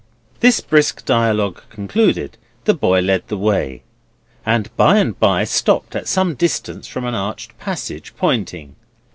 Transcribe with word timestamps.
This 0.39 0.61
brisk 0.61 1.05
dialogue 1.05 1.61
concluded, 1.69 2.35
the 2.63 2.73
boy 2.73 3.01
led 3.01 3.27
the 3.27 3.37
way, 3.37 3.83
and 4.43 4.75
by 4.75 4.97
and 4.97 5.19
by 5.19 5.43
stopped 5.43 5.95
at 5.95 6.07
some 6.07 6.33
distance 6.33 6.87
from 6.87 7.05
an 7.05 7.13
arched 7.13 7.55
passage, 7.59 8.15
pointing. 8.17 8.75